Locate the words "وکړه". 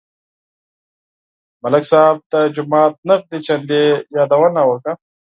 4.65-4.93